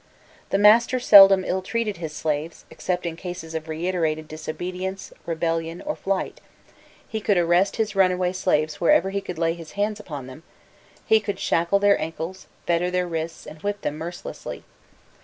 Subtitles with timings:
[0.49, 5.95] The master seldom ill treated his slaves, except in cases of reiterated disobedience, rebellion, or
[5.95, 6.41] flight;
[7.07, 10.41] he could arrest his runaway slaves wherever he could lay his hands on them;
[11.05, 14.63] he could shackle their ankles, fetter their wrists, and whip them mercilessly.